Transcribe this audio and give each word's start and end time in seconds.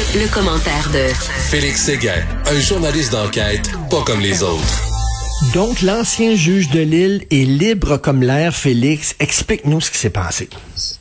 Le, 0.00 0.32
commentaire 0.32 0.88
de 0.94 1.12
Félix 1.50 1.82
Séguin, 1.82 2.24
un 2.46 2.58
journaliste 2.58 3.12
d'enquête 3.12 3.70
pas 3.90 4.00
comme 4.02 4.20
les 4.20 4.42
autres. 4.42 4.80
Donc, 5.52 5.82
l'ancien 5.82 6.34
juge 6.36 6.70
de 6.70 6.80
Lille 6.80 7.26
est 7.30 7.44
libre 7.44 7.98
comme 7.98 8.22
l'air, 8.22 8.54
Félix. 8.54 9.14
Explique-nous 9.20 9.82
ce 9.82 9.90
qui 9.90 9.98
s'est 9.98 10.08
passé. 10.08 10.48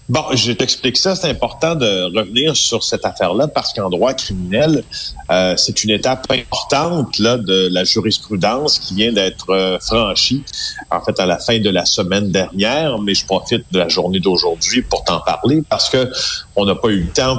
Bon, 0.09 0.23
je 0.33 0.51
t'explique 0.51 0.97
ça. 0.97 1.15
C'est 1.15 1.29
important 1.29 1.75
de 1.75 2.13
revenir 2.13 2.57
sur 2.57 2.83
cette 2.83 3.05
affaire-là 3.05 3.47
parce 3.47 3.71
qu'en 3.71 3.89
droit 3.89 4.13
criminel, 4.13 4.83
euh, 5.31 5.55
c'est 5.55 5.85
une 5.85 5.91
étape 5.91 6.25
importante 6.29 7.19
là, 7.19 7.37
de 7.37 7.69
la 7.71 7.85
jurisprudence 7.85 8.79
qui 8.79 8.95
vient 8.95 9.13
d'être 9.13 9.49
euh, 9.49 9.79
franchie, 9.79 10.43
en 10.91 10.99
fait, 10.99 11.17
à 11.21 11.25
la 11.25 11.37
fin 11.37 11.57
de 11.57 11.69
la 11.69 11.85
semaine 11.85 12.31
dernière. 12.31 12.99
Mais 12.99 13.13
je 13.13 13.25
profite 13.25 13.63
de 13.71 13.79
la 13.79 13.87
journée 13.87 14.19
d'aujourd'hui 14.19 14.81
pour 14.81 15.05
t'en 15.05 15.21
parler 15.21 15.63
parce 15.69 15.89
que 15.89 16.11
on 16.57 16.65
n'a 16.65 16.75
pas 16.75 16.89
eu 16.89 17.03
le 17.03 17.11
temps 17.11 17.37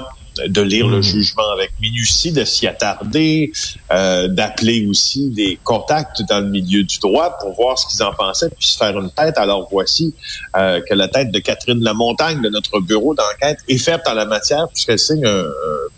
de 0.48 0.60
lire 0.60 0.88
le 0.88 0.98
hmm. 0.98 1.02
jugement 1.02 1.50
avec 1.52 1.72
minutie, 1.80 2.32
de 2.32 2.44
s'y 2.44 2.66
attarder, 2.66 3.52
euh, 3.92 4.28
d'appeler 4.28 4.86
aussi 4.86 5.30
des 5.30 5.58
contacts 5.64 6.22
dans 6.28 6.40
le 6.40 6.48
milieu 6.48 6.82
du 6.82 6.98
droit 6.98 7.36
pour 7.40 7.54
voir 7.54 7.78
ce 7.78 7.86
qu'ils 7.86 8.02
en 8.02 8.12
pensaient, 8.12 8.50
puis 8.50 8.66
se 8.66 8.76
faire 8.76 8.98
une 8.98 9.10
tête. 9.10 9.38
Alors 9.38 9.68
voici 9.70 10.14
euh, 10.56 10.80
que 10.88 10.94
la 10.94 11.08
tête 11.08 11.30
de 11.30 11.38
Catherine 11.38 11.82
Lamontagne 11.82 12.40
de 12.40 12.48
notre 12.48 12.80
bureau 12.80 13.14
d'enquête 13.14 13.58
est 13.68 13.78
faite 13.78 14.02
en 14.06 14.14
la 14.14 14.24
matière 14.24 14.68
puisqu'elle 14.68 14.98
signe 14.98 15.26
un, 15.26 15.44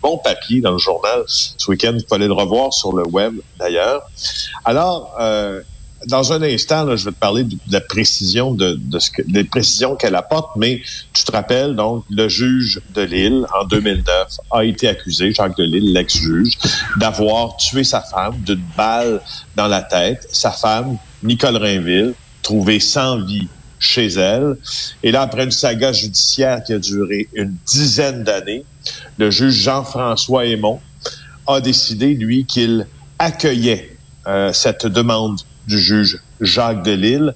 bon 0.01 0.17
papier 0.17 0.59
dans 0.59 0.71
le 0.71 0.77
journal 0.77 1.23
ce 1.27 1.69
week-end. 1.69 1.93
Vous 1.93 2.03
pouvez 2.03 2.27
le 2.27 2.33
revoir 2.33 2.73
sur 2.73 2.93
le 2.93 3.03
web 3.07 3.33
d'ailleurs. 3.57 4.03
Alors, 4.65 5.15
euh, 5.19 5.61
dans 6.07 6.33
un 6.33 6.41
instant, 6.41 6.95
je 6.95 7.05
vais 7.05 7.11
te 7.11 7.19
parler 7.19 7.43
de, 7.43 7.55
la 7.69 7.81
précision 7.81 8.55
des 8.55 9.43
précisions 9.43 9.95
qu'elle 9.95 10.15
apporte, 10.15 10.55
mais 10.55 10.81
tu 11.13 11.23
te 11.23 11.31
rappelles 11.31 11.75
donc 11.75 12.03
le 12.09 12.27
juge 12.27 12.81
de 12.93 13.01
Lille 13.01 13.45
en 13.59 13.65
2009 13.65 14.27
a 14.51 14.63
été 14.63 14.87
accusé, 14.87 15.33
Jacques 15.33 15.57
de 15.57 15.63
Lille, 15.63 15.93
l'ex-juge, 15.93 16.57
d'avoir 16.97 17.57
tué 17.57 17.83
sa 17.83 18.01
femme 18.01 18.35
d'une 18.45 18.63
balle 18.75 19.21
dans 19.55 19.67
la 19.67 19.81
tête. 19.81 20.27
Sa 20.31 20.51
femme, 20.51 20.97
Nicole 21.21 21.57
Rainville, 21.57 22.13
trouvée 22.41 22.79
sans 22.79 23.23
vie 23.23 23.47
chez 23.79 24.07
elle. 24.07 24.57
Et 25.03 25.11
là, 25.11 25.21
après 25.21 25.43
une 25.43 25.51
saga 25.51 25.91
judiciaire 25.91 26.63
qui 26.63 26.73
a 26.73 26.79
duré 26.79 27.27
une 27.33 27.55
dizaine 27.65 28.23
d'années, 28.23 28.63
le 29.17 29.29
juge 29.29 29.55
Jean-François 29.55 30.45
Aymon 30.45 30.79
a 31.47 31.59
décidé, 31.61 32.13
lui, 32.13 32.45
qu'il 32.45 32.87
accueillait 33.19 33.97
euh, 34.27 34.53
cette 34.53 34.87
demande 34.87 35.39
du 35.67 35.79
juge 35.79 36.19
Jacques 36.41 36.83
Delille, 36.83 37.33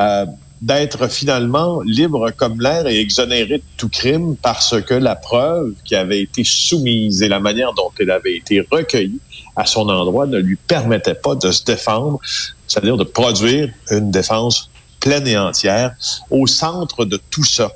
euh, 0.00 0.26
d'être 0.62 1.08
finalement 1.08 1.82
libre 1.82 2.30
comme 2.30 2.60
l'air 2.60 2.86
et 2.86 2.98
exonéré 2.98 3.58
de 3.58 3.62
tout 3.76 3.88
crime 3.88 4.36
parce 4.36 4.80
que 4.82 4.94
la 4.94 5.14
preuve 5.14 5.74
qui 5.84 5.94
avait 5.94 6.22
été 6.22 6.44
soumise 6.44 7.22
et 7.22 7.28
la 7.28 7.40
manière 7.40 7.74
dont 7.74 7.92
elle 7.98 8.10
avait 8.10 8.36
été 8.36 8.66
recueillie 8.70 9.20
à 9.54 9.66
son 9.66 9.88
endroit 9.88 10.26
ne 10.26 10.38
lui 10.38 10.56
permettait 10.56 11.14
pas 11.14 11.34
de 11.34 11.50
se 11.50 11.64
défendre, 11.64 12.20
c'est-à-dire 12.66 12.96
de 12.96 13.04
produire 13.04 13.70
une 13.90 14.10
défense 14.10 14.70
pleine 15.00 15.26
et 15.26 15.36
entière. 15.36 15.94
Au 16.30 16.46
centre 16.46 17.04
de 17.04 17.20
tout 17.30 17.44
ça, 17.44 17.72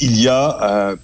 il 0.00 0.20
y 0.20 0.28
a 0.28 0.58
euh, 0.62 0.96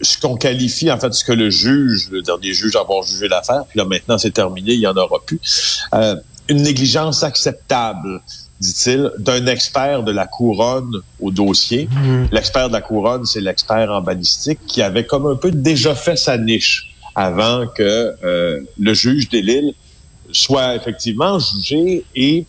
ce 0.00 0.18
qu'on 0.18 0.36
qualifie, 0.36 0.90
en 0.90 0.98
fait, 0.98 1.12
ce 1.12 1.24
que 1.24 1.32
le 1.32 1.50
juge, 1.50 2.08
le 2.10 2.22
dernier 2.22 2.52
juge, 2.52 2.76
avoir 2.76 3.02
jugé 3.02 3.28
l'affaire, 3.28 3.64
puis 3.68 3.78
là 3.78 3.84
maintenant 3.84 4.18
c'est 4.18 4.30
terminé, 4.30 4.72
il 4.72 4.80
y 4.80 4.86
en 4.86 4.96
aura 4.96 5.20
plus. 5.24 5.80
Euh, 5.94 6.16
une 6.48 6.62
négligence 6.62 7.22
acceptable, 7.22 8.20
dit-il, 8.60 9.10
d'un 9.18 9.46
expert 9.46 10.02
de 10.02 10.12
la 10.12 10.26
couronne 10.26 11.00
au 11.20 11.30
dossier. 11.30 11.88
Mm. 11.90 12.24
L'expert 12.32 12.68
de 12.68 12.72
la 12.72 12.80
couronne, 12.80 13.24
c'est 13.24 13.40
l'expert 13.40 13.90
en 13.90 14.00
balistique 14.00 14.60
qui 14.66 14.82
avait 14.82 15.04
comme 15.04 15.26
un 15.26 15.36
peu 15.36 15.50
déjà 15.50 15.94
fait 15.94 16.16
sa 16.16 16.38
niche 16.38 16.94
avant 17.14 17.66
que 17.66 18.14
euh, 18.24 18.60
le 18.78 18.94
juge 18.94 19.28
des 19.28 19.42
Lille 19.42 19.74
soit 20.30 20.74
effectivement 20.76 21.38
jugé 21.38 22.04
et 22.14 22.46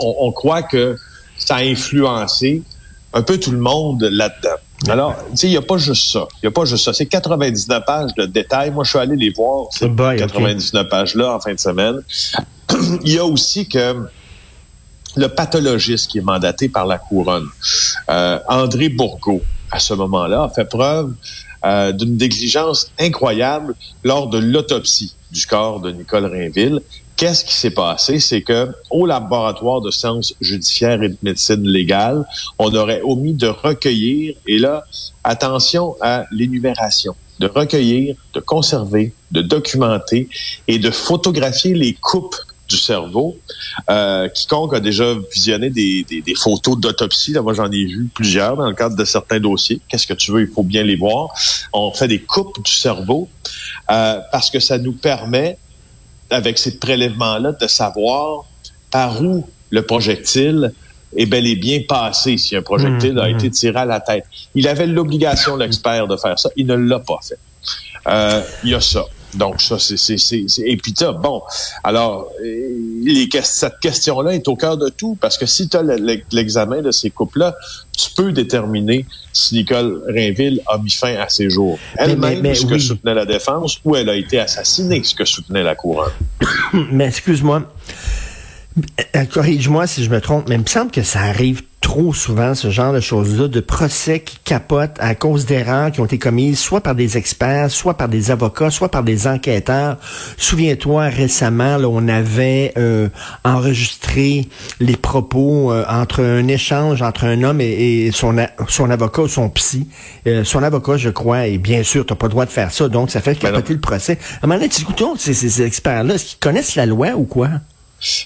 on, 0.00 0.32
croit 0.32 0.62
que 0.62 0.96
ça 1.36 1.56
a 1.56 1.62
influencé 1.62 2.62
un 3.12 3.22
peu 3.22 3.38
tout 3.38 3.50
le 3.50 3.58
monde 3.58 4.02
là-dedans. 4.02 4.56
Alors, 4.88 5.16
tu 5.30 5.36
sais, 5.36 5.46
il 5.48 5.50
n'y 5.50 5.56
a 5.56 5.62
pas 5.62 5.78
juste 5.78 6.12
ça. 6.12 6.26
Il 6.34 6.46
n'y 6.46 6.48
a 6.48 6.50
pas 6.50 6.64
juste 6.64 6.84
ça. 6.84 6.92
C'est 6.92 7.06
99 7.06 7.84
pages 7.86 8.14
de 8.14 8.26
détails. 8.26 8.70
Moi, 8.70 8.84
je 8.84 8.90
suis 8.90 8.98
allé 8.98 9.16
les 9.16 9.30
voir, 9.30 9.66
ces 9.70 9.88
99 9.88 10.88
pages-là, 10.88 11.34
en 11.34 11.40
fin 11.40 11.54
de 11.54 11.58
semaine. 11.58 12.02
Il 13.04 13.12
y 13.12 13.18
a 13.18 13.24
aussi 13.24 13.68
que 13.68 14.06
le 15.16 15.28
pathologiste 15.28 16.10
qui 16.10 16.18
est 16.18 16.22
mandaté 16.22 16.68
par 16.68 16.86
la 16.86 16.98
couronne, 16.98 17.46
euh, 18.10 18.38
André 18.48 18.88
Bourgault, 18.88 19.42
à 19.70 19.78
ce 19.78 19.94
moment-là, 19.94 20.44
a 20.44 20.48
fait 20.48 20.66
preuve 20.66 21.14
euh, 21.64 21.92
d'une 21.92 22.16
négligence 22.16 22.92
incroyable 22.98 23.74
lors 24.04 24.28
de 24.28 24.38
l'autopsie 24.38 25.14
du 25.32 25.46
corps 25.46 25.80
de 25.80 25.90
Nicole 25.90 26.26
Rainville. 26.26 26.80
Qu'est-ce 27.16 27.44
qui 27.46 27.54
s'est 27.54 27.70
passé? 27.70 28.20
C'est 28.20 28.42
que 28.42 28.68
au 28.90 29.06
laboratoire 29.06 29.80
de 29.80 29.90
sciences 29.90 30.34
judiciaires 30.40 31.02
et 31.02 31.08
de 31.08 31.16
médecine 31.22 31.66
légale, 31.66 32.26
on 32.58 32.74
aurait 32.74 33.00
omis 33.02 33.32
de 33.32 33.48
recueillir, 33.48 34.34
et 34.46 34.58
là, 34.58 34.84
attention 35.24 35.96
à 36.02 36.26
l'énumération, 36.30 37.16
de 37.40 37.46
recueillir, 37.46 38.16
de 38.34 38.40
conserver, 38.40 39.14
de 39.30 39.40
documenter 39.40 40.28
et 40.68 40.78
de 40.78 40.90
photographier 40.90 41.72
les 41.72 41.94
coupes 41.94 42.36
du 42.68 42.76
cerveau. 42.76 43.38
Euh, 43.90 44.28
quiconque 44.28 44.74
a 44.74 44.80
déjà 44.80 45.14
visionné 45.32 45.70
des, 45.70 46.04
des, 46.08 46.34
photos 46.34 46.78
d'autopsie, 46.78 47.32
là, 47.32 47.42
moi 47.42 47.54
j'en 47.54 47.70
ai 47.70 47.84
vu 47.84 48.08
plusieurs 48.14 48.56
dans 48.56 48.66
le 48.66 48.74
cadre 48.74 48.96
de 48.96 49.04
certains 49.04 49.40
dossiers. 49.40 49.80
Qu'est-ce 49.88 50.06
que 50.06 50.14
tu 50.14 50.32
veux, 50.32 50.42
il 50.42 50.48
faut 50.48 50.62
bien 50.62 50.82
les 50.82 50.96
voir. 50.96 51.28
On 51.72 51.92
fait 51.92 52.08
des 52.08 52.20
coupes 52.20 52.62
du 52.62 52.72
cerveau 52.72 53.28
euh, 53.90 54.20
parce 54.32 54.50
que 54.50 54.60
ça 54.60 54.78
nous 54.78 54.92
permet, 54.92 55.58
avec 56.30 56.58
ces 56.58 56.78
prélèvements-là, 56.78 57.52
de 57.52 57.66
savoir 57.66 58.44
par 58.90 59.22
où 59.22 59.46
le 59.70 59.82
projectile 59.82 60.72
est 61.16 61.26
bel 61.26 61.46
et 61.46 61.56
bien 61.56 61.80
passé 61.88 62.36
si 62.36 62.56
un 62.56 62.62
projectile 62.62 63.18
a 63.18 63.28
mmh, 63.28 63.36
été 63.36 63.48
mmh. 63.48 63.52
tiré 63.52 63.78
à 63.78 63.84
la 63.84 64.00
tête. 64.00 64.24
Il 64.54 64.66
avait 64.68 64.86
l'obligation, 64.86 65.56
l'expert, 65.56 66.06
de 66.06 66.16
faire 66.16 66.38
ça. 66.38 66.50
Il 66.56 66.66
ne 66.66 66.74
l'a 66.74 66.98
pas 66.98 67.20
fait. 67.22 67.38
Euh, 68.08 68.42
il 68.64 68.70
y 68.70 68.74
a 68.74 68.80
ça. 68.80 69.04
Donc, 69.36 69.60
ça, 69.60 69.78
c'est... 69.78 70.16
Et 70.64 70.76
puis, 70.76 70.94
ça, 70.96 71.12
bon, 71.12 71.42
alors, 71.84 72.30
les, 72.40 73.28
cette 73.42 73.78
question-là 73.80 74.34
est 74.34 74.48
au 74.48 74.56
cœur 74.56 74.76
de 74.76 74.88
tout, 74.88 75.16
parce 75.20 75.38
que 75.38 75.46
si 75.46 75.68
tu 75.68 75.76
as 75.76 75.82
l'examen 76.30 76.82
de 76.82 76.90
ces 76.90 77.10
couples-là, 77.10 77.54
tu 77.96 78.10
peux 78.10 78.32
déterminer 78.32 79.06
si 79.32 79.54
Nicole 79.54 80.02
Rainville 80.08 80.60
a 80.66 80.78
mis 80.78 80.90
fin 80.90 81.14
à 81.16 81.28
ses 81.28 81.50
jours. 81.50 81.78
Elle-même, 81.96 82.54
ce 82.54 82.66
que 82.66 82.78
soutenait 82.78 83.14
la 83.14 83.26
défense, 83.26 83.78
ou 83.84 83.96
elle 83.96 84.08
a 84.08 84.16
été 84.16 84.38
assassinée, 84.38 85.02
ce 85.04 85.14
que 85.14 85.24
soutenait 85.24 85.62
la 85.62 85.74
couronne. 85.74 86.12
mais 86.92 87.06
excuse-moi, 87.06 87.62
euh, 89.16 89.24
corrige-moi 89.24 89.86
si 89.86 90.04
je 90.04 90.10
me 90.10 90.20
trompe, 90.20 90.48
mais 90.48 90.56
il 90.56 90.62
me 90.62 90.66
semble 90.66 90.90
que 90.90 91.02
ça 91.02 91.20
arrive 91.20 91.62
trop 91.86 92.12
souvent, 92.12 92.56
ce 92.56 92.68
genre 92.68 92.92
de 92.92 92.98
choses-là, 92.98 93.46
de 93.46 93.60
procès 93.60 94.18
qui 94.18 94.38
capotent 94.42 94.96
à 94.98 95.14
cause 95.14 95.46
d'erreurs 95.46 95.92
qui 95.92 96.00
ont 96.00 96.04
été 96.04 96.18
commises 96.18 96.58
soit 96.58 96.80
par 96.80 96.96
des 96.96 97.16
experts, 97.16 97.70
soit 97.70 97.94
par 97.94 98.08
des 98.08 98.32
avocats, 98.32 98.72
soit 98.72 98.88
par 98.88 99.04
des 99.04 99.28
enquêteurs. 99.28 99.96
Souviens-toi, 100.36 101.04
récemment, 101.04 101.76
là, 101.76 101.88
on 101.88 102.08
avait 102.08 102.72
euh, 102.76 103.08
enregistré 103.44 104.48
les 104.80 104.96
propos 104.96 105.70
euh, 105.70 105.84
entre 105.88 106.24
un 106.24 106.48
échange 106.48 107.02
entre 107.02 107.22
un 107.22 107.44
homme 107.44 107.60
et, 107.60 108.10
son, 108.12 108.34
son 108.66 108.90
avocat 108.90 109.22
ou 109.22 109.28
son 109.28 109.48
psy. 109.50 109.86
son 110.42 110.64
avocat, 110.64 110.96
je 110.96 111.10
crois, 111.10 111.46
et 111.46 111.56
bien 111.56 111.84
sûr, 111.84 112.04
tu 112.04 112.12
n'as 112.12 112.16
pas 112.16 112.26
le 112.26 112.32
droit 112.32 112.46
de 112.46 112.50
faire 112.50 112.72
ça, 112.72 112.88
donc 112.88 113.12
ça 113.12 113.20
fait 113.20 113.36
capoter 113.36 113.74
le 113.74 113.80
procès. 113.80 114.18
À 114.42 114.44
un 114.44 114.48
moment 114.48 114.58
donné, 114.58 114.70
tu 114.70 114.84
ces, 115.18 115.34
ces 115.34 115.62
experts-là, 115.62 116.14
est-ce 116.14 116.24
qu'ils 116.24 116.40
connaissent 116.40 116.74
la 116.74 116.86
loi 116.86 117.10
ou 117.14 117.26
quoi? 117.26 117.48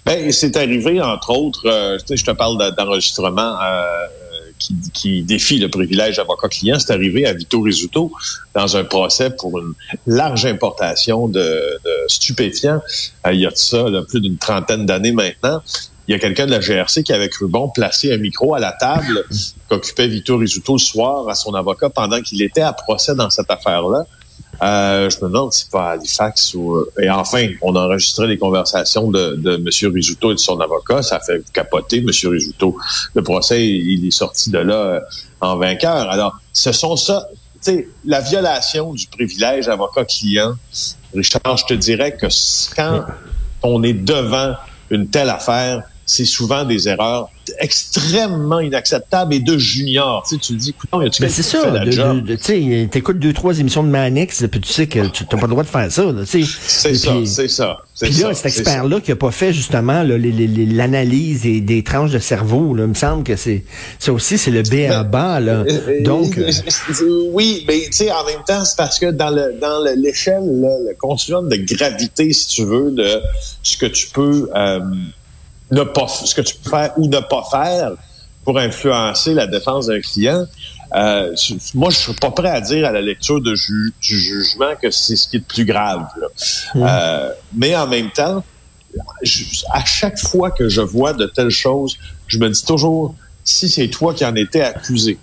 Ben, 0.04 0.32
c'est 0.32 0.56
arrivé, 0.56 1.00
entre 1.00 1.30
autres, 1.30 1.66
euh, 1.66 1.98
je 2.08 2.24
te 2.24 2.30
parle 2.30 2.74
d'enregistrement 2.76 3.56
euh, 3.62 4.06
qui, 4.92 5.22
défie 5.22 5.58
le 5.58 5.68
privilège 5.68 6.18
avocat-client. 6.18 6.78
C'est 6.78 6.92
arrivé 6.92 7.26
à 7.26 7.32
Vito 7.32 7.60
Rizzuto 7.60 8.12
dans 8.54 8.76
un 8.76 8.84
procès 8.84 9.30
pour 9.30 9.58
une 9.58 9.72
large 10.06 10.46
importation 10.46 11.28
de, 11.28 11.78
stupéfiants. 12.08 12.80
Euh, 13.26 13.32
il 13.32 13.40
y 13.40 13.46
a 13.46 13.50
de 13.50 13.56
ça 13.56 13.84
plus 14.08 14.20
d'une 14.20 14.38
trentaine 14.38 14.86
d'années 14.86 15.12
maintenant. 15.12 15.62
Il 16.08 16.12
y 16.12 16.14
a 16.14 16.18
quelqu'un 16.18 16.46
de 16.46 16.50
la 16.50 16.60
GRC 16.60 17.04
qui 17.04 17.12
avait 17.12 17.28
cru 17.28 17.46
bon 17.46 17.68
placer 17.68 18.12
un 18.12 18.16
micro 18.16 18.54
à 18.54 18.58
la 18.58 18.72
table 18.72 19.24
qu'occupait 19.68 20.08
Vito 20.08 20.36
Rizzuto 20.36 20.72
le 20.72 20.78
soir 20.78 21.28
à 21.28 21.34
son 21.34 21.54
avocat 21.54 21.88
pendant 21.88 22.20
qu'il 22.20 22.42
était 22.42 22.62
à 22.62 22.72
procès 22.72 23.14
dans 23.14 23.30
cette 23.30 23.50
affaire-là. 23.50 24.06
Euh, 24.62 25.08
je 25.08 25.16
me 25.24 25.28
demande 25.28 25.52
si 25.52 25.66
pas 25.70 25.92
Halifax 25.92 26.54
ou... 26.54 26.74
Euh, 26.74 26.92
et 27.00 27.08
enfin, 27.08 27.48
on 27.62 27.74
a 27.76 27.86
enregistré 27.86 28.26
les 28.26 28.36
conversations 28.36 29.10
de, 29.10 29.36
de 29.36 29.54
M. 29.54 29.92
Rizzuto 29.94 30.32
et 30.32 30.34
de 30.34 30.38
son 30.38 30.60
avocat. 30.60 31.02
Ça 31.02 31.18
fait 31.20 31.42
capoter 31.52 31.98
M. 31.98 32.06
Rizzuto. 32.06 32.76
Le 33.14 33.22
procès, 33.22 33.66
il 33.66 34.06
est 34.06 34.10
sorti 34.10 34.50
de 34.50 34.58
là 34.58 34.74
euh, 34.74 35.00
en 35.40 35.56
vainqueur. 35.56 36.10
Alors, 36.10 36.38
ce 36.52 36.72
sont 36.72 36.96
ça... 36.96 37.28
Tu 37.62 37.72
sais, 37.72 37.88
la 38.04 38.20
violation 38.20 38.94
du 38.94 39.06
privilège 39.06 39.68
avocat-client, 39.68 40.54
Richard, 41.14 41.56
je 41.56 41.64
te 41.66 41.74
dirais 41.74 42.16
que 42.16 42.26
quand 42.74 43.04
on 43.62 43.82
est 43.82 43.92
devant 43.92 44.54
une 44.90 45.08
telle 45.08 45.28
affaire, 45.28 45.82
c'est 46.10 46.24
souvent 46.24 46.64
des 46.64 46.88
erreurs 46.88 47.30
extrêmement 47.60 48.58
inacceptable 48.58 49.32
et 49.34 49.38
de 49.38 49.56
junior. 49.58 50.24
Tu, 50.28 50.34
sais, 50.34 50.40
tu 50.40 50.52
te 50.54 50.58
dis, 50.58 50.70
écoute, 50.70 50.90
y 50.92 51.24
a 51.24 51.28
c'est 51.28 51.42
ça. 51.42 51.72
Tu 51.84 52.36
sais, 52.40 52.88
t'écoutes 52.90 53.20
deux, 53.20 53.32
trois 53.32 53.58
émissions 53.60 53.84
de 53.84 53.88
Manix, 53.88 54.44
puis 54.50 54.60
tu 54.60 54.72
sais 54.72 54.88
que 54.88 55.06
tu 55.06 55.22
n'as 55.24 55.40
pas 55.40 55.46
le 55.46 55.52
droit 55.52 55.62
de 55.62 55.68
faire 55.68 55.90
ça. 55.90 56.02
C'est 56.26 56.42
ça, 56.44 57.12
c'est 57.24 57.48
ça. 57.48 57.78
Puis 58.00 58.12
là, 58.14 58.34
cet 58.34 58.46
expert-là 58.46 59.00
qui 59.00 59.12
a 59.12 59.16
pas 59.16 59.30
fait 59.30 59.52
justement 59.52 60.02
l'analyse 60.02 61.42
des, 61.42 61.60
des, 61.60 61.84
tranches 61.84 62.10
de 62.10 62.18
cerveau, 62.18 62.74
là, 62.74 62.84
il 62.84 62.88
me 62.88 62.94
semble 62.94 63.22
que 63.22 63.36
c'est 63.36 63.64
ça 64.00 64.12
aussi, 64.12 64.36
c'est 64.36 64.50
le 64.50 64.62
B 64.62 64.90
à 64.90 65.04
bas. 65.04 65.38
Là. 65.38 65.52
Euh, 65.52 65.64
euh, 65.68 66.02
Donc, 66.02 66.38
euh, 66.38 66.50
oui, 67.32 67.64
mais 67.68 67.82
tu 67.86 67.92
sais, 67.92 68.10
en 68.10 68.24
même 68.24 68.42
temps, 68.44 68.64
c'est 68.64 68.76
parce 68.76 68.98
que 68.98 69.12
dans 69.12 69.30
le 69.30 69.54
dans 69.60 69.80
l'échelle, 69.96 70.42
le 70.42 70.94
continuum 70.98 71.48
de 71.48 71.56
gravité, 71.56 72.32
si 72.32 72.48
tu 72.48 72.64
veux, 72.64 72.90
de 72.90 73.20
ce 73.62 73.76
que 73.76 73.86
tu 73.86 74.08
peux 74.08 74.48
ne 75.70 75.82
pas, 75.82 76.08
ce 76.08 76.34
que 76.34 76.40
tu 76.40 76.56
peux 76.56 76.70
faire 76.70 76.92
ou 76.96 77.06
ne 77.06 77.20
pas 77.20 77.44
faire 77.50 77.92
pour 78.44 78.58
influencer 78.58 79.34
la 79.34 79.46
défense 79.46 79.86
d'un 79.86 80.00
client. 80.00 80.46
Euh, 80.94 81.34
moi, 81.74 81.90
je 81.90 81.96
suis 81.96 82.12
pas 82.14 82.30
prêt 82.30 82.50
à 82.50 82.60
dire 82.60 82.86
à 82.86 82.92
la 82.92 83.00
lecture 83.00 83.40
de 83.40 83.54
du 84.00 84.18
jugement 84.18 84.74
que 84.80 84.90
c'est 84.90 85.14
ce 85.16 85.28
qui 85.28 85.36
est 85.36 85.40
le 85.40 85.44
plus 85.44 85.64
grave. 85.64 86.06
Mmh. 86.74 86.82
Euh, 86.84 87.32
mais 87.54 87.76
en 87.76 87.86
même 87.86 88.10
temps, 88.10 88.42
à 89.72 89.84
chaque 89.84 90.18
fois 90.18 90.50
que 90.50 90.68
je 90.68 90.80
vois 90.80 91.12
de 91.12 91.26
telles 91.26 91.50
choses, 91.50 91.96
je 92.26 92.38
me 92.38 92.48
dis 92.48 92.64
toujours, 92.64 93.14
si 93.44 93.68
c'est 93.68 93.88
toi 93.88 94.14
qui 94.14 94.24
en 94.24 94.34
étais 94.34 94.62
accusé, 94.62 95.18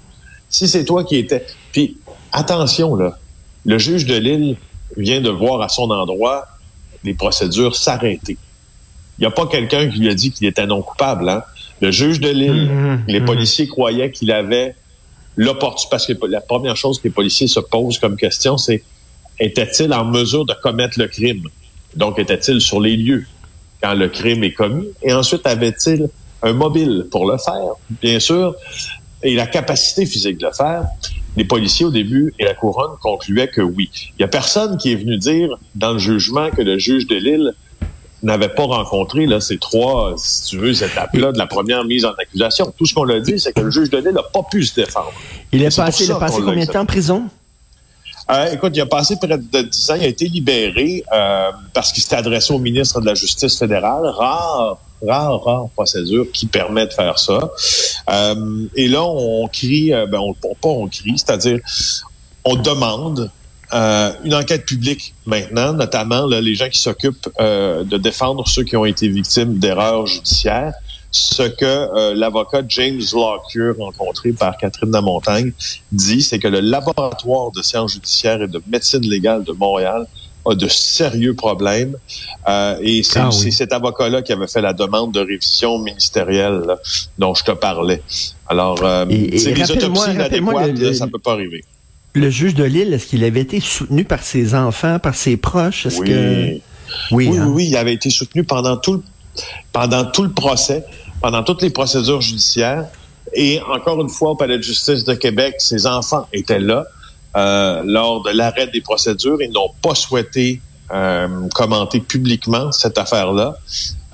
si 0.49 0.67
c'est 0.67 0.85
toi 0.85 1.03
qui 1.03 1.17
étais... 1.17 1.45
Puis, 1.73 1.97
attention, 2.31 2.95
là, 2.95 3.17
le 3.65 3.77
juge 3.77 4.05
de 4.05 4.15
Lille 4.15 4.57
vient 4.95 5.19
de 5.19 5.29
voir 5.29 5.61
à 5.61 5.69
son 5.69 5.89
endroit 5.91 6.47
les 7.03 7.13
procédures 7.13 7.75
s'arrêter. 7.75 8.37
Il 9.17 9.21
n'y 9.21 9.27
a 9.27 9.31
pas 9.31 9.47
quelqu'un 9.47 9.89
qui 9.89 9.99
lui 9.99 10.09
a 10.09 10.13
dit 10.13 10.31
qu'il 10.31 10.47
était 10.47 10.65
non 10.65 10.81
coupable. 10.81 11.27
Hein? 11.29 11.43
Le 11.81 11.91
juge 11.91 12.19
de 12.19 12.29
Lille, 12.29 12.69
mmh, 12.69 13.03
les 13.07 13.19
mmh. 13.19 13.25
policiers 13.25 13.67
croyaient 13.67 14.11
qu'il 14.11 14.31
avait 14.31 14.75
l'opportunité. 15.35 15.89
Parce 15.89 16.05
que 16.07 16.13
la 16.27 16.41
première 16.41 16.77
chose 16.77 16.99
que 16.99 17.05
les 17.05 17.13
policiers 17.13 17.47
se 17.47 17.59
posent 17.59 17.99
comme 17.99 18.15
question, 18.15 18.57
c'est 18.57 18.83
était-il 19.39 19.93
en 19.93 20.05
mesure 20.05 20.45
de 20.45 20.53
commettre 20.61 20.99
le 20.99 21.07
crime? 21.07 21.43
Donc, 21.95 22.19
était-il 22.19 22.61
sur 22.61 22.81
les 22.81 22.97
lieux 22.97 23.25
quand 23.81 23.93
le 23.93 24.09
crime 24.09 24.43
est 24.43 24.53
commis? 24.53 24.87
Et 25.03 25.13
ensuite, 25.13 25.45
avait-il 25.45 26.09
un 26.41 26.53
mobile 26.53 27.07
pour 27.11 27.29
le 27.29 27.37
faire? 27.37 27.73
Bien 28.01 28.19
sûr, 28.19 28.55
et 29.23 29.35
la 29.35 29.47
capacité 29.47 30.05
physique 30.05 30.37
de 30.37 30.45
le 30.45 30.51
faire. 30.51 30.85
Les 31.35 31.43
policiers, 31.43 31.85
au 31.85 31.91
début, 31.91 32.33
et 32.39 32.45
la 32.45 32.55
couronne 32.55 32.97
concluaient 33.01 33.47
que 33.47 33.61
oui. 33.61 33.89
Il 34.11 34.21
n'y 34.21 34.25
a 34.25 34.27
personne 34.27 34.77
qui 34.77 34.91
est 34.91 34.95
venu 34.95 35.17
dire 35.17 35.49
dans 35.75 35.93
le 35.93 35.99
jugement 35.99 36.49
que 36.49 36.63
le 36.63 36.79
juge 36.79 37.05
de 37.07 37.15
Lille 37.15 37.53
n'avait 38.27 38.49
pas 38.49 38.63
rencontré 38.63 39.25
là, 39.25 39.39
ces 39.39 39.57
trois, 39.57 40.13
si 40.17 40.43
tu 40.49 40.57
veux, 40.57 40.83
étapes-là 40.83 41.31
de 41.31 41.37
la 41.37 41.47
première 41.47 41.83
mise 41.85 42.05
en 42.05 42.11
accusation. 42.11 42.71
Tout 42.77 42.85
ce 42.85 42.93
qu'on 42.93 43.09
a 43.09 43.19
dit, 43.19 43.39
c'est 43.39 43.53
que 43.53 43.61
le 43.61 43.71
juge 43.71 43.89
de 43.89 43.97
Lille 43.97 44.11
n'a 44.11 44.21
pas 44.21 44.43
pu 44.43 44.63
se 44.63 44.75
défendre. 44.75 45.13
Il 45.51 45.63
est, 45.63 45.75
passé, 45.75 46.03
il 46.05 46.11
a 46.11 46.15
passé 46.15 46.41
combien 46.43 46.65
de 46.65 46.71
temps 46.71 46.81
en 46.81 46.85
prison? 46.85 47.23
Euh, 48.29 48.51
écoute, 48.51 48.73
il 48.75 48.81
a 48.81 48.85
passé 48.85 49.15
près 49.15 49.37
de 49.37 49.61
10 49.61 49.91
ans. 49.91 49.95
Il 49.95 50.03
a 50.03 50.07
été 50.07 50.27
libéré 50.27 51.03
euh, 51.13 51.51
parce 51.73 51.93
qu'il 51.93 52.03
s'était 52.03 52.17
adressé 52.17 52.53
au 52.53 52.59
ministre 52.59 52.99
de 52.99 53.05
la 53.05 53.15
Justice 53.15 53.57
fédérale. 53.57 54.05
Rare, 54.05 54.77
rare, 55.07 55.43
rare 55.43 55.69
procédure 55.73 56.25
qui 56.33 56.47
permet 56.47 56.85
de 56.85 56.93
faire 56.93 57.17
ça. 57.17 57.49
Euh, 58.09 58.67
et 58.75 58.89
là, 58.89 59.03
on 59.03 59.47
crie, 59.47 59.91
ben, 60.09 60.19
on, 60.19 60.33
pas 60.33 60.67
on 60.67 60.87
crie, 60.87 61.17
c'est-à-dire 61.17 61.59
on 62.43 62.55
demande 62.57 63.31
euh, 63.73 64.11
une 64.23 64.33
enquête 64.33 64.65
publique 64.65 65.13
maintenant, 65.25 65.73
notamment 65.73 66.25
les 66.25 66.55
gens 66.55 66.69
qui 66.69 66.79
s'occupent 66.79 67.29
euh, 67.39 67.83
de 67.83 67.97
défendre 67.97 68.47
ceux 68.47 68.63
qui 68.63 68.77
ont 68.77 68.85
été 68.85 69.09
victimes 69.09 69.57
d'erreurs 69.57 70.07
judiciaires. 70.07 70.73
Ce 71.11 71.43
que 71.43 71.65
euh, 71.65 72.13
l'avocat 72.15 72.61
James 72.67 73.01
Lockyer, 73.13 73.71
rencontré 73.77 74.31
par 74.31 74.57
Catherine 74.57 74.91
Lamontagne, 74.91 75.51
dit, 75.91 76.21
c'est 76.21 76.39
que 76.39 76.47
le 76.47 76.59
laboratoire 76.59 77.51
de 77.51 77.61
sciences 77.61 77.93
judiciaires 77.93 78.41
et 78.41 78.47
de 78.47 78.61
médecine 78.67 79.01
légale 79.01 79.43
de 79.43 79.51
Montréal 79.51 80.05
a 80.45 80.55
de 80.55 80.67
sérieux 80.69 81.33
problèmes. 81.33 81.97
et 82.81 83.01
ah 83.15 83.29
c'est 83.31 83.51
cet 83.51 83.73
avocat-là 83.73 84.21
qui 84.21 84.31
avait 84.31 84.47
fait 84.47 84.61
la 84.61 84.71
demande 84.71 85.13
de 85.13 85.19
révision 85.19 85.77
ministérielle 85.79 86.75
dont 87.17 87.33
je 87.33 87.43
te 87.43 87.51
parlais. 87.51 88.01
Alors, 88.47 88.77
c'est 88.77 89.53
les 89.53 89.71
autopsies 89.71 90.11
inadéquates, 90.11 90.93
ça 90.93 91.05
ne 91.05 91.11
peut 91.11 91.19
pas 91.19 91.33
arriver 91.33 91.65
le 92.17 92.29
juge 92.29 92.53
de 92.55 92.63
Lille, 92.63 92.93
est-ce 92.93 93.07
qu'il 93.07 93.23
avait 93.23 93.41
été 93.41 93.59
soutenu 93.59 94.03
par 94.03 94.23
ses 94.23 94.55
enfants, 94.55 94.99
par 94.99 95.15
ses 95.15 95.37
proches? 95.37 95.85
Est-ce 95.85 95.99
oui. 95.99 96.07
Que... 96.07 96.61
Oui, 97.11 97.29
oui, 97.29 97.37
hein? 97.37 97.47
oui, 97.49 97.67
il 97.67 97.77
avait 97.77 97.93
été 97.93 98.09
soutenu 98.09 98.43
pendant 98.43 98.77
tout 98.77 98.93
le, 98.93 99.03
pendant 99.71 100.05
tout 100.05 100.23
le 100.23 100.31
procès, 100.31 100.83
pendant 101.21 101.43
toutes 101.43 101.61
les 101.61 101.69
procédures 101.69 102.21
judiciaires. 102.21 102.85
Et 103.33 103.61
encore 103.61 104.01
une 104.01 104.09
fois, 104.09 104.31
au 104.31 104.35
Palais 104.35 104.57
de 104.57 104.63
justice 104.63 105.03
de 105.03 105.13
Québec, 105.13 105.55
ses 105.59 105.85
enfants 105.85 106.27
étaient 106.31 106.59
là 106.59 106.85
euh, 107.35 107.81
lors 107.85 108.23
de 108.23 108.31
l'arrêt 108.31 108.67
des 108.67 108.81
procédures. 108.81 109.41
Ils 109.41 109.51
n'ont 109.51 109.71
pas 109.81 109.95
souhaité 109.95 110.61
euh, 110.91 111.27
commenter 111.53 111.99
publiquement 111.99 112.71
cette 112.71 112.97
affaire-là. 112.97 113.57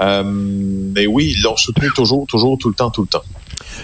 Euh, 0.01 0.23
mais 0.25 1.05
oui, 1.05 1.33
ils 1.37 1.43
l'ont 1.43 1.55
soutenu 1.55 1.89
toujours, 1.95 2.25
toujours, 2.27 2.57
tout 2.57 2.69
le 2.69 2.75
temps, 2.75 2.89
tout 2.89 3.03
le 3.03 3.07
temps. 3.07 3.23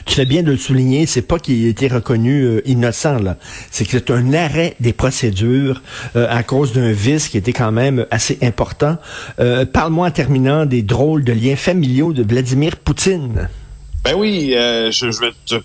Tu 0.06 0.16
fais 0.16 0.26
bien 0.26 0.44
de 0.44 0.52
le 0.52 0.58
souligner, 0.58 1.06
c'est 1.06 1.22
pas 1.22 1.40
qu'il 1.40 1.66
a 1.66 1.70
été 1.70 1.88
reconnu 1.88 2.44
euh, 2.44 2.62
innocent 2.66 3.20
là, 3.20 3.38
c'est 3.72 3.86
que 3.86 3.92
c'est 3.92 4.12
un 4.12 4.34
arrêt 4.34 4.76
des 4.80 4.94
procédures 4.94 5.82
euh, 6.16 6.28
à 6.30 6.44
cause 6.44 6.74
d'un 6.74 6.92
vice 6.92 7.28
qui 7.28 7.38
était 7.38 7.54
quand 7.54 7.72
même 7.72 8.06
assez 8.12 8.38
important. 8.42 8.98
Euh, 9.40 9.66
parle-moi 9.66 10.08
en 10.08 10.12
terminant 10.12 10.66
des 10.66 10.82
drôles 10.82 11.24
de 11.24 11.34
liens 11.34 11.56
familiaux 11.56 12.14
de 12.14 12.24
Vladimir 12.24 12.76
Poutine. 12.78 13.50
Ben 14.04 14.14
oui, 14.16 14.52
je, 14.54 15.12
je, 15.12 15.32
je 15.46 15.58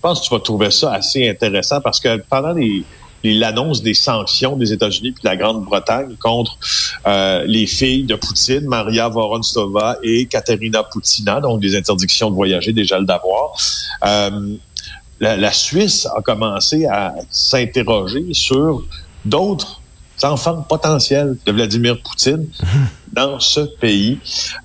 pense 0.00 0.20
que 0.20 0.26
tu 0.26 0.34
vas 0.34 0.40
trouver 0.40 0.70
ça 0.70 0.92
assez 0.92 1.28
intéressant 1.28 1.80
parce 1.80 2.00
que 2.00 2.16
pendant 2.28 2.52
les 2.52 2.84
l'annonce 3.32 3.82
des 3.82 3.94
sanctions 3.94 4.56
des 4.56 4.72
États-Unis 4.72 5.12
puis 5.12 5.22
de 5.22 5.28
la 5.28 5.36
Grande-Bretagne 5.36 6.16
contre 6.20 6.58
euh, 7.06 7.44
les 7.46 7.66
filles 7.66 8.04
de 8.04 8.16
Poutine, 8.16 8.66
Maria 8.66 9.08
Vorontsova 9.08 9.96
et 10.02 10.26
Katerina 10.26 10.82
Poutina, 10.82 11.40
donc 11.40 11.60
des 11.60 11.74
interdictions 11.76 12.30
de 12.30 12.34
voyager, 12.34 12.72
des 12.72 12.84
gels 12.84 13.06
d'avoir. 13.06 13.56
Euh, 14.04 14.56
la, 15.20 15.36
la, 15.36 15.52
Suisse 15.52 16.06
a 16.06 16.20
commencé 16.20 16.86
à 16.86 17.14
s'interroger 17.30 18.26
sur 18.32 18.82
d'autres 19.24 19.80
enfants 20.22 20.62
potentiels 20.68 21.36
de 21.44 21.52
Vladimir 21.52 22.00
Poutine 22.02 22.46
dans 23.12 23.40
ce 23.40 23.60
pays, 23.60 24.18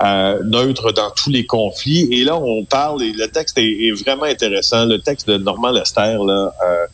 euh, 0.03 0.41
neutre 0.43 0.91
dans 0.91 1.11
tous 1.11 1.29
les 1.29 1.45
conflits. 1.45 2.07
Et 2.11 2.23
là, 2.23 2.35
on 2.35 2.65
parle, 2.65 3.03
et 3.03 3.11
le 3.11 3.27
texte 3.27 3.57
est, 3.57 3.91
vraiment 4.03 4.23
intéressant, 4.23 4.85
le 4.85 4.99
texte 4.99 5.27
de 5.27 5.37
Normand 5.37 5.71
Lester, 5.71 6.17
là, 6.25 6.51
euh, 6.65 6.85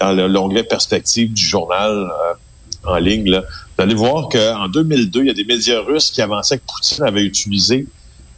dans 0.00 0.12
l'onglet 0.12 0.64
perspective 0.64 1.32
du 1.32 1.44
journal 1.44 1.92
euh, 1.92 2.90
en 2.90 2.96
ligne, 2.96 3.30
vous 3.30 3.82
allez 3.82 3.94
voir 3.94 4.28
qu'en 4.28 4.68
2002, 4.68 5.20
il 5.20 5.26
y 5.26 5.30
a 5.30 5.34
des 5.34 5.44
médias 5.44 5.80
russes 5.80 6.10
qui 6.10 6.22
avançaient 6.22 6.58
que 6.58 6.64
Poutine 6.66 7.04
avait 7.04 7.24
utilisé 7.24 7.86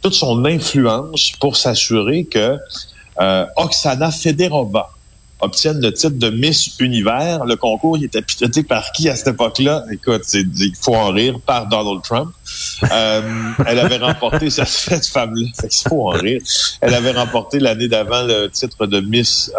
toute 0.01 0.13
son 0.13 0.45
influence 0.45 1.31
pour 1.39 1.57
s'assurer 1.57 2.25
que 2.25 2.57
euh, 3.21 3.45
Oksana 3.57 4.11
Federova, 4.11 4.89
obtienne 5.41 5.79
le 5.81 5.93
titre 5.93 6.17
de 6.17 6.29
Miss 6.29 6.77
Univers. 6.79 7.45
Le 7.45 7.55
concours, 7.55 7.97
il 7.97 8.05
était 8.05 8.21
piloté 8.21 8.63
par 8.63 8.91
qui 8.91 9.09
à 9.09 9.15
cette 9.15 9.29
époque-là? 9.29 9.85
Écoute, 9.91 10.23
il 10.33 10.73
faut 10.79 10.95
en 10.95 11.11
rire, 11.11 11.39
par 11.45 11.67
Donald 11.67 12.01
Trump. 12.03 12.31
Euh, 12.91 13.51
elle 13.65 13.79
avait 13.79 13.97
remporté, 13.97 14.49
ça 14.49 14.65
cette 14.65 15.05
femme-là, 15.05 15.47
il 15.63 15.89
faut 15.89 16.09
en 16.09 16.13
rire. 16.13 16.41
Elle 16.81 16.93
avait 16.93 17.11
remporté 17.11 17.59
l'année 17.59 17.87
d'avant 17.87 18.23
le 18.23 18.47
titre 18.47 18.85
de 18.85 18.99
Miss 18.99 19.51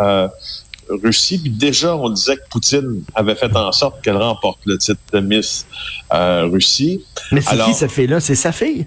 Russie. 1.02 1.38
Puis 1.38 1.50
déjà, 1.50 1.96
on 1.96 2.10
disait 2.10 2.36
que 2.36 2.48
Poutine 2.50 3.02
avait 3.14 3.34
fait 3.34 3.54
en 3.56 3.72
sorte 3.72 4.02
qu'elle 4.02 4.16
remporte 4.16 4.58
le 4.64 4.78
titre 4.78 5.00
de 5.12 5.20
Miss 5.20 5.66
euh, 6.12 6.48
Russie. 6.50 7.04
Mais 7.32 7.40
c'est 7.40 7.58
qui 7.58 7.74
cette 7.74 7.90
fille-là? 7.90 8.20
C'est 8.20 8.34
sa 8.34 8.52
fille? 8.52 8.86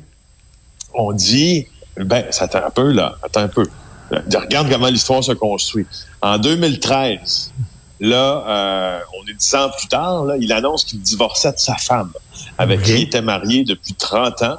On 0.94 1.12
dit, 1.12 1.68
ben, 1.98 2.26
ça 2.32 2.46
attend 2.46 2.66
un 2.66 2.70
peu, 2.70 2.92
là. 2.92 3.16
Attends 3.24 3.42
un 3.42 3.48
peu. 3.48 3.66
Regarde 4.12 4.70
comment 4.70 4.88
l'histoire 4.88 5.24
se 5.24 5.32
construit. 5.32 5.86
En 6.22 6.38
2013, 6.38 7.52
là, 8.00 8.44
euh, 8.48 9.00
on 9.20 9.28
est 9.28 9.34
dix 9.34 9.56
ans 9.56 9.70
plus 9.78 9.88
tard, 9.88 10.26
là, 10.26 10.36
il 10.40 10.52
annonce 10.52 10.84
qu'il 10.86 11.02
divorçait 11.02 11.52
de 11.52 11.58
sa 11.58 11.76
femme, 11.76 12.12
avec 12.58 12.84
qui 12.84 12.92
il 12.92 13.02
était 13.04 13.22
marié 13.22 13.64
depuis 13.64 13.94
30 13.94 14.44
ans. 14.44 14.58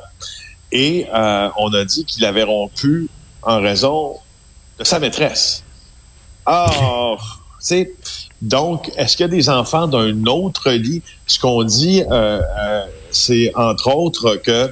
Et 0.73 1.07
euh, 1.15 1.49
on 1.57 1.73
a 1.73 1.85
dit 1.85 2.05
qu'il 2.05 2.25
avait 2.25 2.43
rompu 2.43 3.09
en 3.43 3.61
raison 3.61 4.17
de 4.79 4.85
sa 4.85 4.99
maîtresse. 4.99 5.64
Ah, 6.47 7.17
tu 7.67 7.89
donc, 8.43 8.93
est-ce 8.99 9.17
qu'il 9.17 9.25
y 9.25 9.29
a 9.29 9.33
des 9.33 9.49
enfants 9.49 9.87
d'un 9.87 10.27
autre 10.27 10.71
lit? 10.71 11.01
Ce 11.27 11.39
qu'on 11.39 11.63
dit, 11.65 12.03
euh, 12.11 12.41
c'est 13.11 13.53
entre 13.55 13.95
autres 13.95 14.37
que 14.37 14.71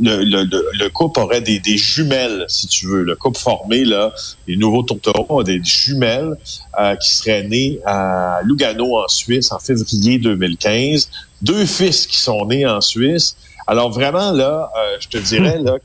le, 0.00 0.88
couple 0.88 1.20
aurait 1.20 1.40
des, 1.40 1.60
jumelles, 1.76 2.44
si 2.48 2.66
tu 2.66 2.86
veux. 2.86 3.02
Le 3.02 3.16
couple 3.16 3.38
formé, 3.38 3.84
là, 3.84 4.12
les 4.46 4.56
nouveaux 4.56 4.82
tourterons 4.82 5.26
ont 5.28 5.42
des 5.42 5.62
jumelles 5.62 6.36
euh, 6.78 6.96
qui 6.96 7.14
seraient 7.14 7.44
nées 7.44 7.78
à 7.84 8.40
Lugano, 8.44 8.98
en 8.98 9.08
Suisse, 9.08 9.52
en 9.52 9.58
février 9.58 10.18
2015. 10.18 11.08
Deux 11.40 11.64
fils 11.64 12.06
qui 12.06 12.18
sont 12.18 12.44
nés 12.46 12.66
en 12.66 12.80
Suisse. 12.80 13.36
Alors 13.66 13.90
vraiment, 13.90 14.32
là, 14.32 14.70
euh, 14.76 14.96
je 15.00 15.08
te 15.08 15.18
dirais 15.18 15.58
là 15.58 15.76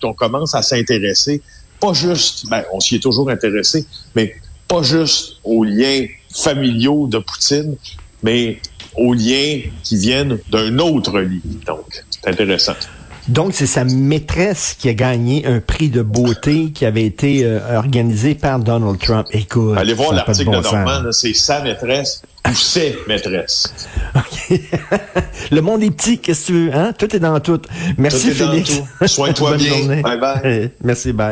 qu'on 0.00 0.14
commence 0.14 0.54
à 0.54 0.62
s'intéresser 0.62 1.42
pas 1.80 1.92
juste, 1.92 2.48
ben, 2.48 2.64
on 2.72 2.80
s'y 2.80 2.96
est 2.96 3.02
toujours 3.02 3.30
intéressé, 3.30 3.86
mais 4.14 4.34
pas 4.68 4.82
juste 4.82 5.36
aux 5.44 5.64
liens 5.64 6.06
familiaux 6.34 7.06
de 7.06 7.18
Poutine, 7.18 7.76
mais 8.22 8.58
aux 8.96 9.14
liens 9.14 9.60
qui 9.82 9.96
viennent 9.96 10.38
d'un 10.50 10.78
autre 10.78 11.20
lit. 11.20 11.42
Donc, 11.66 12.04
c'est 12.10 12.28
intéressant. 12.28 12.74
Donc, 13.28 13.54
c'est 13.54 13.66
sa 13.66 13.84
maîtresse 13.84 14.76
qui 14.78 14.88
a 14.88 14.94
gagné 14.94 15.46
un 15.46 15.60
prix 15.60 15.88
de 15.88 16.02
beauté 16.02 16.70
qui 16.70 16.86
avait 16.86 17.04
été 17.04 17.44
euh, 17.44 17.76
organisé 17.76 18.36
par 18.36 18.60
Donald 18.60 18.98
Trump. 19.00 19.26
Écoute. 19.32 19.76
Allez 19.76 19.94
voir 19.94 20.12
l'article 20.12 20.50
de 20.50 20.62
Normand, 20.62 21.10
c'est 21.10 21.34
sa 21.34 21.60
maîtresse 21.60 22.22
ou 22.48 22.54
ses 22.54 22.96
maîtresses. 23.08 23.74
Le 25.50 25.60
monde 25.60 25.82
est 25.82 25.90
petit, 25.90 26.18
qu'est-ce 26.18 26.42
que 26.42 26.46
tu 26.46 26.52
veux, 26.66 26.74
hein? 26.74 26.92
Tout 26.96 27.14
est 27.16 27.18
dans 27.18 27.40
tout. 27.40 27.60
Merci, 27.98 28.26
tout 28.26 28.30
est 28.30 28.34
Félix. 28.34 28.80
Soigne-toi 29.06 29.56
bien. 29.56 29.76
Journée. 29.76 30.02
Bye 30.02 30.20
bye. 30.20 30.70
Merci, 30.84 31.12
bye. 31.12 31.24